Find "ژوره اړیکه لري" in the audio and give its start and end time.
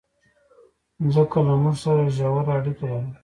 2.15-3.11